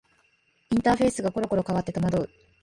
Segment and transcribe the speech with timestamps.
[0.71, 2.29] インターフェースがころころ変わって戸惑う